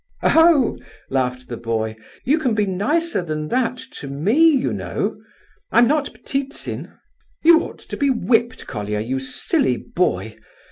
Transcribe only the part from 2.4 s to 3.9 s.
be nicer than that